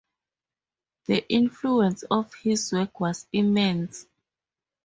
The 1.05 1.23
influence 1.29 2.03
of 2.09 2.33
his 2.33 2.73
work 2.73 2.99
was 2.99 3.27
immense. 3.31 4.07